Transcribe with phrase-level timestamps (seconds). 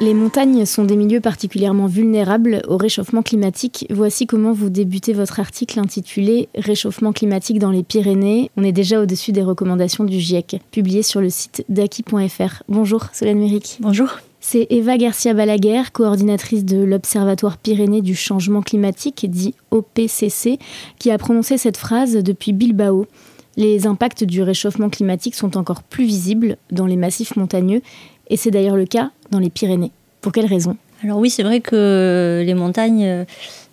[0.00, 3.84] Les montagnes sont des milieux particulièrement vulnérables au réchauffement climatique.
[3.90, 8.52] Voici comment vous débutez votre article intitulé Réchauffement climatique dans les Pyrénées.
[8.56, 12.62] On est déjà au-dessus des recommandations du GIEC, publié sur le site daki.fr.
[12.68, 13.78] Bonjour, Solène Méric.
[13.80, 14.08] Bonjour.
[14.38, 20.60] C'est Eva Garcia Balaguer, coordinatrice de l'Observatoire Pyrénées du changement climatique, dit OPCC,
[21.00, 23.08] qui a prononcé cette phrase depuis Bilbao.
[23.56, 27.82] Les impacts du réchauffement climatique sont encore plus visibles dans les massifs montagneux
[28.28, 29.92] et c'est d'ailleurs le cas dans les Pyrénées.
[30.20, 33.24] Pour quelles raisons Alors oui, c'est vrai que les montagnes,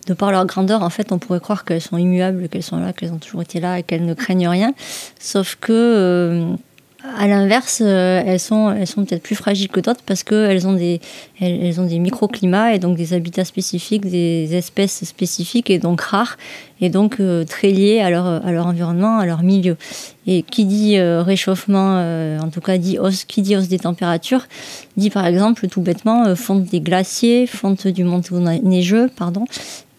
[0.08, 2.94] de par leur grandeur, en fait, on pourrait croire qu'elles sont immuables, qu'elles sont là,
[2.94, 4.74] qu'elles ont toujours été là et qu'elles ne craignent rien.
[5.20, 6.56] Sauf que euh,
[7.18, 10.74] à l'inverse, euh, elles sont, elles sont peut-être plus fragiles que d'autres parce qu'elles ont
[10.74, 11.00] des,
[11.40, 16.38] elles, des microclimats et donc des habitats spécifiques, des espèces spécifiques et donc rares
[16.82, 19.78] et donc euh, très liées à leur, à leur environnement, à leur milieu.
[20.28, 22.00] Et qui dit euh, réchauffement,
[22.42, 24.48] en tout cas dit qui dit hausse des températures,
[24.98, 29.46] dit par exemple tout bêtement fonte des glaciers, fonte du manteau neigeux, pardon,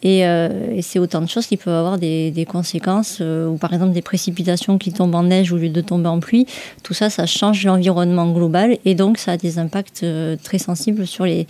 [0.06, 3.92] euh, et, c'est autant de choses qui peuvent avoir des, conséquences, euh, ou par exemple
[3.92, 6.46] des précipitations qui tombent en neige au lieu de tomber en pluie.
[6.82, 11.06] Tout ça, ça change l'environnement global et donc ça a des impacts euh, très sensibles
[11.06, 11.46] sur les,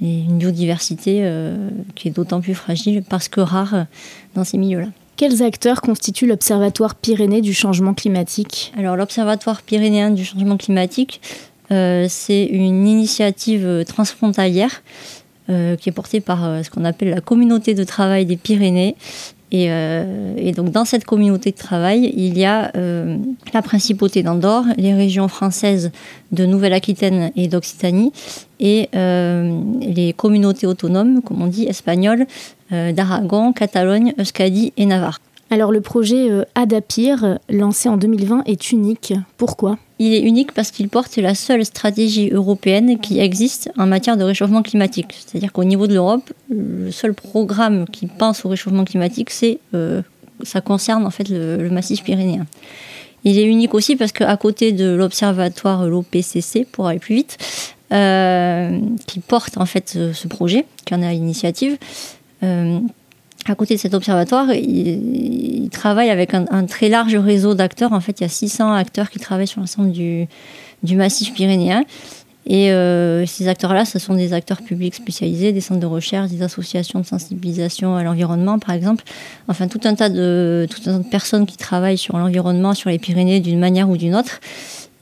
[0.00, 1.30] une biodiversité
[1.94, 3.84] qui est d'autant plus fragile parce que rare
[4.34, 4.86] dans ces milieux-là.
[5.16, 8.72] Quels acteurs constituent l'Observatoire pyrénéen du changement climatique?
[8.78, 11.20] Alors l'Observatoire pyrénéen du changement climatique,
[11.68, 14.80] c'est une initiative transfrontalière
[15.48, 18.94] euh, qui est portée par euh, ce qu'on appelle la communauté de travail des Pyrénées.
[19.50, 22.70] Et, euh, donc dans cette communauté de travail, il y a
[23.52, 25.90] la principauté d'Andorre, les régions françaises
[26.30, 28.12] de Nouvelle-Aquitaine et d'Occitanie,
[28.60, 32.26] et les communautés autonomes, comme on dit, espagnoles,
[32.70, 35.20] d'Aragon, Catalogne, Euskadi et Navarre.
[35.50, 39.14] Alors le projet Adapir, lancé en 2020, est unique.
[39.36, 39.78] Pourquoi?
[40.02, 44.24] Il est unique parce qu'il porte la seule stratégie européenne qui existe en matière de
[44.24, 45.08] réchauffement climatique.
[45.12, 50.00] C'est-à-dire qu'au niveau de l'Europe, le seul programme qui pense au réchauffement climatique, c'est euh,
[50.42, 52.46] ça concerne en fait le, massif pyrénéen.
[53.24, 57.36] Il est unique aussi parce qu'à côté de l'observatoire l'OPCC, pour aller plus vite,
[57.92, 61.76] euh, qui porte en fait ce, projet, qui en a l'initiative,
[63.46, 67.92] à côté de cet observatoire, il, travaille avec un, très large réseau d'acteurs.
[67.92, 70.26] En fait, il y a 600 acteurs qui travaillent sur l'ensemble du,
[70.96, 71.84] massif pyrénéen.
[72.46, 76.42] Et euh, ces acteurs-là, ce sont des acteurs publics spécialisés, des centres de recherche, des
[76.42, 79.04] associations de sensibilisation à l'environnement, par exemple.
[79.46, 83.60] Enfin, tout un tas de, de personnes qui travaillent sur l'environnement, sur les Pyrénées, d'une
[83.60, 84.40] manière ou d'une autre,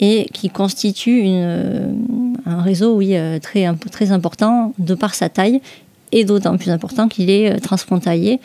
[0.00, 1.96] et qui constituent une,
[2.44, 5.60] un réseau, oui, euh, très, très important de par sa taille
[6.12, 8.40] et d'autant plus important qu'il est euh, transfrontalier.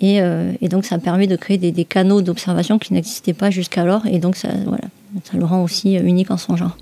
[0.00, 3.50] Et, euh, et, donc ça permet de créer des, des canaux d'observation qui n'existaient pas
[3.50, 4.06] jusqu'alors.
[4.06, 4.84] Et donc ça, voilà,
[5.24, 6.76] ça le rend aussi euh, unique en son genre.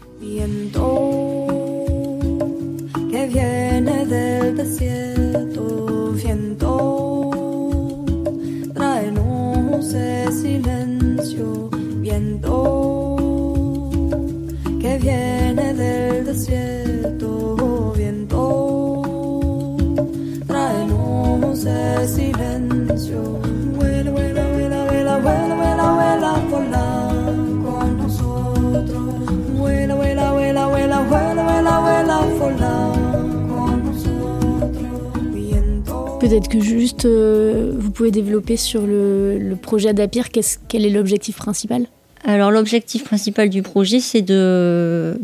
[36.28, 40.26] Peut-être que juste euh, vous pouvez développer sur le, projet Adapir,
[40.66, 41.86] quel est l'objectif principal?
[42.24, 45.20] Alors l'objectif principal du projet, c'est de,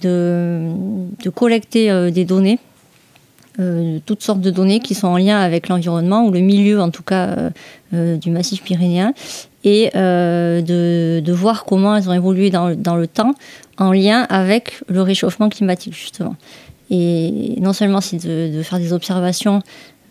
[0.00, 0.70] de,
[1.34, 2.58] collecter euh, des données,
[3.60, 6.88] euh, toutes sortes de données qui sont en lien avec l'environnement ou le milieu en
[6.88, 7.50] tout cas
[7.92, 9.12] du massif pyrénéen,
[9.64, 13.34] et de, de, voir comment elles ont évolué dans, dans le temps
[13.76, 16.36] en lien avec le réchauffement climatique, justement.
[16.90, 19.62] Et non seulement c'est de, faire des observations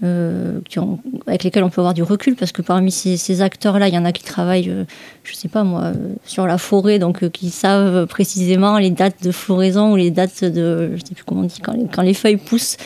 [0.04, 3.88] euh, qui ont, avec lesquels on peut avoir du recul, parce que parmi ces, acteurs-là,
[3.88, 4.84] il y en a qui travaillent, euh,
[5.24, 9.24] je sais pas moi, euh, sur la forêt, donc euh, qui savent précisément les dates
[9.24, 12.38] de floraison ou les dates de, je sais plus comment on dit, quand les feuilles
[12.38, 12.78] poussent.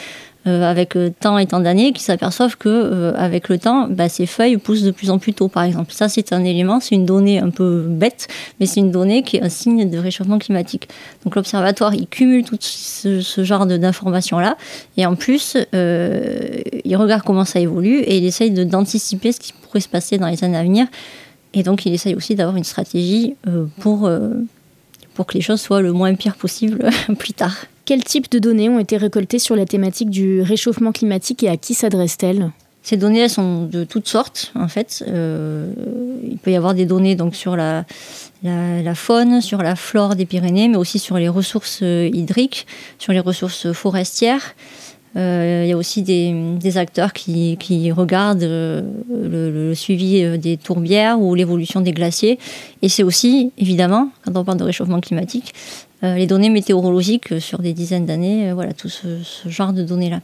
[0.47, 4.09] Euh, avec euh, tant et tant d'années, qui s'aperçoivent que euh, avec le temps, bah,
[4.09, 5.93] ces feuilles poussent de plus en plus tôt, par exemple.
[5.93, 8.27] Ça, c'est un élément, c'est une donnée un peu bête,
[8.59, 10.89] mais c'est une donnée qui est un signe de réchauffement climatique.
[11.23, 14.57] Donc l'observatoire, il cumule tout ce, ce genre d'informations-là,
[14.97, 19.79] et en plus, il regarde comment ça évolue et il essaye d'anticiper ce qui pourrait
[19.79, 20.87] se passer dans les années à venir.
[21.53, 23.35] Et donc, il essaye aussi d'avoir une stratégie
[23.79, 24.09] pour,
[25.13, 26.89] pour que les choses soient le moins pire possible
[27.19, 27.65] plus tard.
[27.85, 31.57] Quel type de données ont été récoltées sur la thématique du réchauffement climatique et à
[31.57, 32.51] qui s'adressent-elles
[32.83, 35.03] ces données, sont de toutes sortes, en fait.
[35.07, 35.71] Euh,
[36.23, 37.85] il peut y avoir des données donc, sur la,
[38.95, 42.65] faune, sur la flore des Pyrénées, mais aussi sur les ressources hydriques,
[42.97, 44.55] sur les ressources forestières.
[45.17, 51.19] Euh, il y a aussi des, acteurs qui, regardent euh, le, suivi euh, des tourbières
[51.19, 52.39] ou l'évolution des glaciers.
[52.81, 57.59] Et c'est aussi, évidemment, quand on parle de réchauffement climatique, euh, les données météorologiques sur
[57.59, 59.07] des dizaines d'années, euh, voilà, tout ce,
[59.45, 60.19] genre de données-là.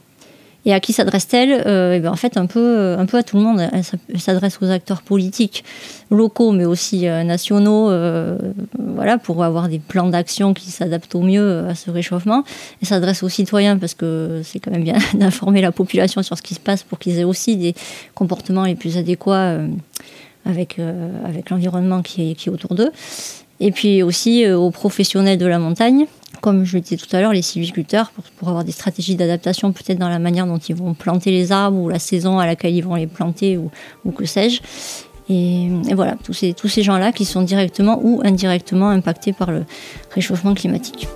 [0.64, 1.62] Et à qui s'adresse-t-elle?
[1.66, 3.62] Euh, eh bien, En fait, un peu, un peu à tout le monde.
[3.72, 5.64] Elle s'adresse aux acteurs politiques
[6.10, 8.36] locaux, mais aussi euh, nationaux, euh,
[8.78, 12.42] voilà, pour avoir des plans d'action qui s'adaptent au mieux à ce réchauffement.
[12.82, 16.42] Elle s'adresse aux citoyens, parce que c'est quand même bien d'informer la population sur ce
[16.42, 17.74] qui se passe pour qu'ils aient aussi des
[18.14, 19.56] comportements les plus adéquats
[20.44, 20.80] avec,
[21.24, 22.90] avec l'environnement qui est autour d'eux
[23.60, 26.06] et puis aussi euh, aux professionnels de la montagne,
[26.40, 29.98] comme je le disais tout à l'heure, les sylviculteurs, pour, avoir des stratégies d'adaptation peut-être
[29.98, 32.84] dans la manière dont ils vont planter les arbres ou la saison à laquelle ils
[32.84, 33.70] vont les planter ou,
[34.12, 34.60] que sais-je.
[35.30, 39.64] Et, voilà, tous ces gens-là qui sont directement ou indirectement impactés par le
[40.14, 41.06] réchauffement climatique.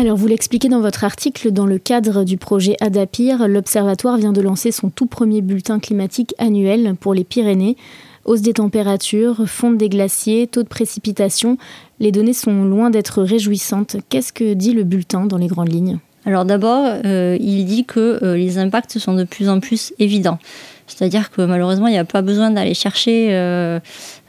[0.00, 4.40] Alors, vous l'expliquez dans votre article, dans le cadre du projet Adapir, l'Observatoire vient de
[4.40, 7.76] lancer son tout premier bulletin climatique annuel pour les Pyrénées.
[8.24, 11.58] Hausse des températures, fonte des glaciers, taux de précipitation,
[11.98, 13.98] les données sont loin d'être réjouissantes.
[14.08, 15.98] Qu'est-ce que dit le bulletin dans les grandes lignes?
[16.26, 20.38] Alors d'abord, euh, il dit que euh, les impacts sont de plus en plus évidents.
[20.86, 23.78] C'est-à-dire que malheureusement, il n'y a pas besoin d'aller chercher euh,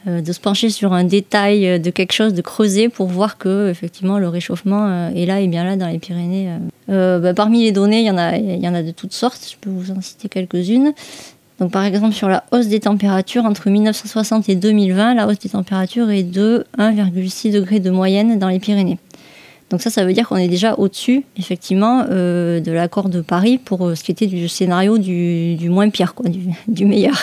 [0.05, 4.19] de se pencher sur un détail de quelque chose, de creuser pour voir que effectivement
[4.19, 6.49] le réchauffement est là et bien là dans les Pyrénées.
[6.88, 9.47] Bah, parmi les données, il y en a, il y en a de toutes sortes.
[9.51, 10.93] Je peux vous en citer quelques-unes.
[11.59, 15.49] Donc par exemple sur la hausse des températures entre 1960 et 2020, la hausse des
[15.49, 18.97] températures est de 1,6 degré de moyenne dans les Pyrénées.
[19.71, 23.57] Donc ça, ça veut dire qu'on est déjà au-dessus, effectivement, euh, de l'accord de Paris
[23.57, 27.18] pour ce qui était du scénario du, moins pire, quoi, du, du meilleur.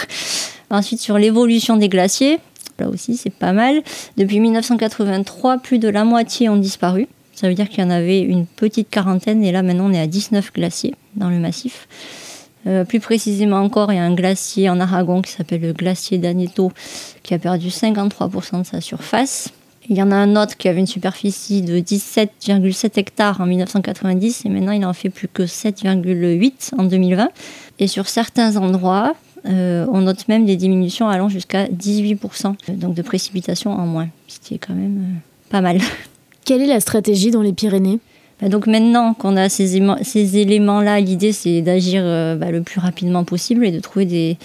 [0.70, 2.40] Ensuite, sur l'évolution des glaciers,
[2.78, 3.82] Là aussi, c'est pas mal.
[4.16, 7.08] Depuis 1983, plus de la moitié ont disparu.
[7.34, 10.00] Ça veut dire qu'il y en avait une petite quarantaine et là maintenant on est
[10.00, 11.86] à 19 glaciers dans le massif.
[12.66, 16.18] Euh, plus précisément encore, il y a un glacier en Aragon qui s'appelle le glacier
[16.18, 16.72] d'Aneto
[17.22, 19.50] qui a perdu 53% de sa surface.
[19.90, 24.44] Il y en a un autre qui avait une superficie de 17,7 hectares en 1990
[24.44, 27.30] et maintenant il en fait plus que 7,8 en 2020.
[27.78, 29.14] Et sur certains endroits,
[29.46, 34.38] euh, on note même des diminutions allant jusqu'à 18% donc de précipitations en moins, ce
[34.40, 35.78] qui est quand même euh, pas mal.
[36.44, 37.98] Quelle est la stratégie dans les Pyrénées?
[38.40, 39.76] Bah donc maintenant qu'on a ces,
[40.36, 44.38] éléments-là, l'idée c'est d'agir euh, bah, le plus rapidement possible et de trouver des,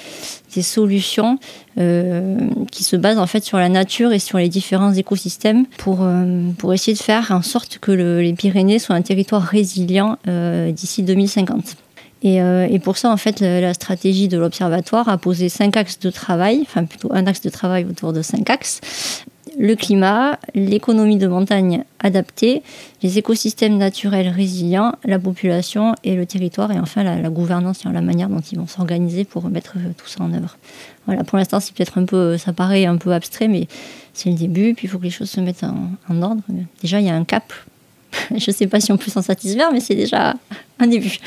[0.61, 1.39] solutions
[1.79, 2.37] euh,
[2.71, 6.43] qui se basent en fait sur la nature et sur les différents écosystèmes pour, euh,
[6.57, 11.03] pour essayer de faire en sorte que le, les Pyrénées soient un territoire résilient d'ici
[11.03, 11.75] 2050.
[12.25, 16.59] Et, pour ça, en fait, la stratégie de l'Observatoire a posé cinq axes de travail,
[16.61, 18.79] enfin plutôt un axe de travail autour de cinq axes.
[19.57, 22.63] Le climat, l'économie de montagne adaptée,
[23.03, 28.01] les écosystèmes naturels résilients, la population et le territoire, et enfin la, la gouvernance, la
[28.01, 30.57] manière dont ils vont s'organiser pour mettre tout ça en œuvre.
[31.05, 33.67] Voilà, pour l'instant, c'est peut-être un peu, ça paraît un peu abstrait, mais
[34.13, 36.41] c'est le début, puis il faut que les choses se mettent en, en ordre.
[36.81, 37.53] Déjà, il y a un cap.
[38.35, 40.35] Je ne sais pas si on peut s'en satisfaire, mais c'est déjà
[40.79, 41.17] un début.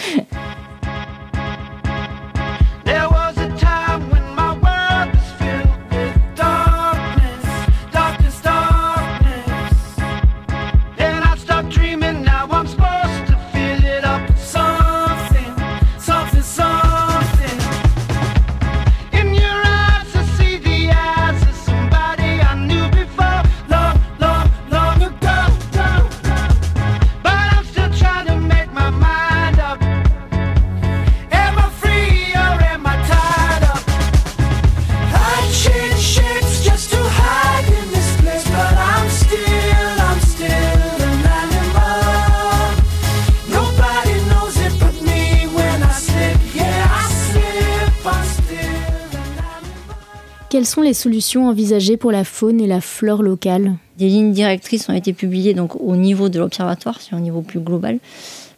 [50.56, 54.88] Quelles sont les solutions envisagées pour la faune et la flore locale Des lignes directrices
[54.88, 57.98] ont été publiées au niveau de l'observatoire, c'est au niveau plus global,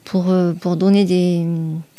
[0.05, 1.45] pour, euh, pour donner des,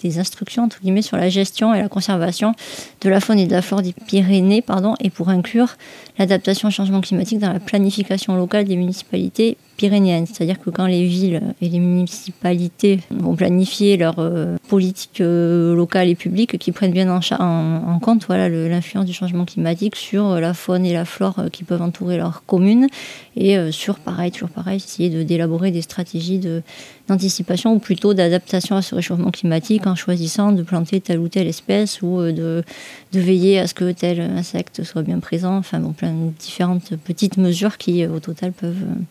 [0.01, 2.53] des, instructions entre guillemets sur la gestion et la conservation
[3.01, 5.75] de la faune et de la flore des Pyrénées, pardon, et pour inclure
[6.17, 10.25] l'adaptation au changement climatique dans la planification locale des municipalités pyrénéennes.
[10.25, 16.09] C'est-à-dire que quand les villes et les municipalités vont planifier leur euh, politique euh, locale
[16.09, 20.85] et publique, qui prennent bien en, compte voilà, l'influence du changement climatique sur la faune
[20.85, 22.87] et la flore qui peuvent entourer leur commune,
[23.37, 26.41] et sur, pareil, toujours pareil, essayer d'élaborer des stratégies
[27.07, 31.47] d'anticipation ou plutôt d'adaptation à ce réchauffement climatique en choisissant de planter telle ou telle
[31.47, 35.57] espèce ou euh, de, veiller à ce que tel insecte soit bien présent.
[35.57, 39.01] Enfin, bon, plein de différentes petites mesures qui, euh, au total, peuvent, euh,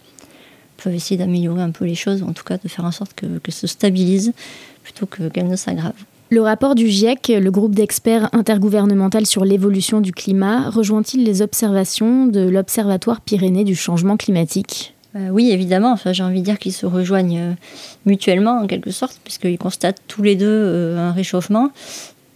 [0.82, 3.26] peuvent essayer d'améliorer un peu les choses, en tout cas de faire en sorte que,
[3.38, 4.32] que se stabilise
[4.82, 6.04] plutôt qu'elles ne s'aggravent.
[6.30, 12.26] Le rapport du GIEC, le groupe d'experts intergouvernemental sur l'évolution du climat, rejoint-il les observations
[12.26, 14.94] de l'Observatoire Pyrénées du changement climatique?
[15.18, 15.92] Euh, oui, évidemment.
[15.92, 17.52] Enfin, j'ai envie de dire qu'ils se rejoignent euh,
[18.06, 21.70] mutuellement en quelque sorte, puisqu'ils constatent tous les deux euh, un réchauffement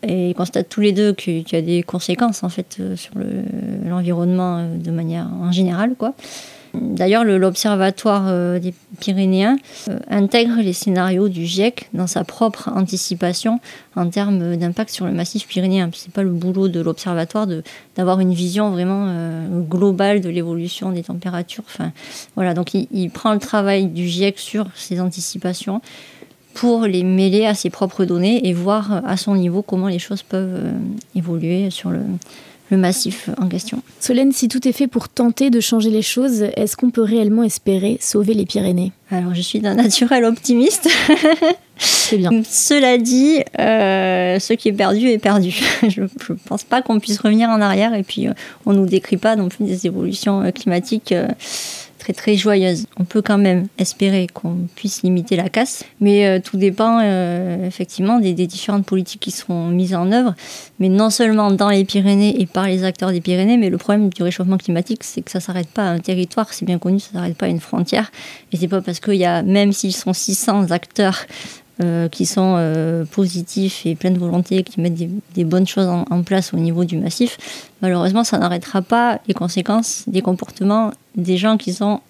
[0.05, 3.13] et ils constatent tous les deux qu'il y a des conséquences en fait sur
[3.87, 6.13] l'environnement de manière en général, quoi.
[6.75, 13.61] D'ailleurs, l'Observatoire euh, des Pyrénéens euh, intègre les scénarios du GIEC dans sa propre anticipation
[13.95, 15.91] en termes d'impact sur le massif pyrénéen.
[15.93, 17.47] Ce n'est pas le boulot de l'Observatoire
[17.97, 21.65] d'avoir une vision vraiment euh, globale de l'évolution des températures.
[21.67, 21.93] Enfin,
[22.37, 25.83] voilà, donc il, il, prend le travail du GIEC sur ces anticipations
[26.55, 30.23] pour les mêler à ses propres données et voir à son niveau comment les choses
[30.23, 30.73] peuvent
[31.15, 32.01] évoluer sur le,
[32.73, 33.83] le massif en question.
[34.01, 37.45] Solène, si tout est fait pour tenter de changer les choses, est-ce qu'on peut réellement
[37.45, 38.93] espérer sauver les Pyrénées?
[39.11, 40.89] Alors, je suis d'un naturel optimiste.
[41.77, 42.31] C'est bien.
[42.49, 45.55] Cela dit, euh, ce qui est perdu est perdu.
[45.89, 48.33] je ne pense pas qu'on puisse revenir en arrière et puis euh,
[48.65, 51.15] on ne nous décrit pas non plus des évolutions euh, climatiques
[52.03, 52.87] très très joyeuse.
[52.99, 57.65] On peut quand même espérer qu'on puisse limiter la casse, mais euh, tout dépend euh,
[57.65, 60.35] effectivement des, différentes politiques qui seront mises en œuvre,
[60.81, 64.09] mais non seulement dans les Pyrénées et par les acteurs des Pyrénées, mais le problème
[64.09, 67.13] du réchauffement climatique, c'est que ça s'arrête pas à un territoire, c'est bien connu, ça
[67.13, 68.11] s'arrête pas à une frontière,
[68.51, 71.27] et c'est pas parce qu'il y a, même s'ils sont 600 acteurs
[71.83, 72.57] euh, qui sont
[73.11, 74.95] positifs et pleins de volonté, qui mettent
[75.35, 79.35] des, bonnes choses en, en, place au niveau du massif, malheureusement, ça n'arrêtera pas les
[79.35, 82.01] conséquences des comportements des gens qui sont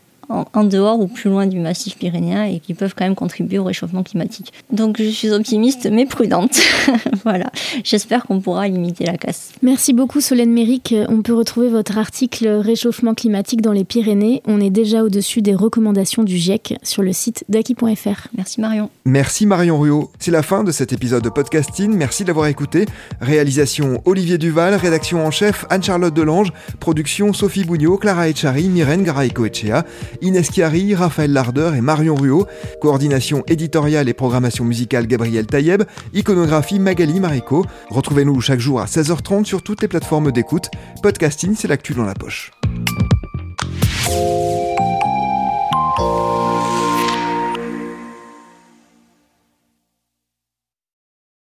[0.54, 3.64] en, dehors ou plus loin du massif pyrénéen et qui peuvent quand même contribuer au
[3.64, 4.52] réchauffement climatique.
[4.72, 6.58] Donc je suis optimiste mais prudente.
[7.24, 7.50] voilà.
[7.84, 9.52] J'espère qu'on pourra limiter la casse.
[9.62, 10.94] Merci beaucoup Solène Méric.
[11.08, 14.42] On peut retrouver votre article Réchauffement climatique dans les Pyrénées.
[14.46, 18.28] On est déjà au-dessus des recommandations du GIEC sur le site d'Aki.fr.
[18.36, 18.90] Merci Marion.
[19.04, 20.10] Merci Marion Ruot.
[20.18, 21.94] C'est la fin de cet épisode de podcasting.
[21.94, 22.86] Merci d'avoir écouté.
[23.20, 29.84] Réalisation Olivier Duval, rédaction en chef Anne-Charlotte Delange, production Sophie Bougnot, Clara Echari, Myrène Garaïco-Echea.
[30.22, 32.46] Inès Chiari, Raphaël Larder et Marion Ruot,
[32.80, 35.82] coordination éditoriale et programmation musicale Gabriel Taïeb,
[36.14, 37.66] iconographie Magali Marico.
[37.90, 40.68] Retrouvez-nous chaque jour à 16h30 sur toutes les plateformes d'écoute.
[41.02, 42.52] Podcasting, c'est l'actu dans la poche.